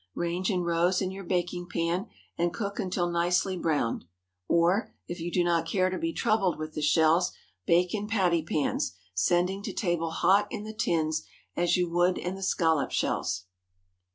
[0.15, 4.03] Range in rows in your baking pan, and cook until nicely browned.
[4.47, 7.33] Or, if you do not care to be troubled with the shells,
[7.67, 11.21] bake in patty pans, sending to table hot in the tins,
[11.55, 13.45] as you would in the scallop shells.